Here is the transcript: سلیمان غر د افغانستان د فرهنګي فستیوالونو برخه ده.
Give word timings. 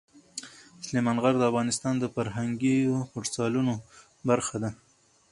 سلیمان 0.85 1.17
غر 1.23 1.35
د 1.39 1.43
افغانستان 1.51 1.93
د 1.99 2.05
فرهنګي 2.15 2.77
فستیوالونو 3.11 3.73
برخه 4.29 4.55
ده. 4.63 4.69